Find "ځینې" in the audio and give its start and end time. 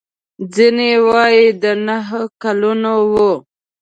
0.53-0.91